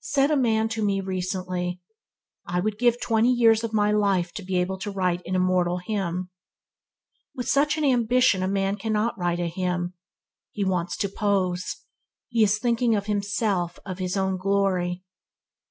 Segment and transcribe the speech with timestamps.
[0.00, 1.78] Said a man to me recently,
[2.46, 5.76] "I would give twenty years of my life to be able to write an immortal
[5.76, 6.30] hymn."
[7.34, 9.92] With such an ambition a man cannot write a hymn.
[10.52, 11.84] He wants to pose.
[12.30, 15.02] He is thinking of himself, of his own glory.